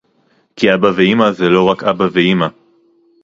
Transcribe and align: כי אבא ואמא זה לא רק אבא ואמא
כי 0.55 0.73
אבא 0.73 0.87
ואמא 0.95 1.31
זה 1.31 1.49
לא 1.49 1.63
רק 1.63 1.83
אבא 1.83 2.05
ואמא 2.13 2.47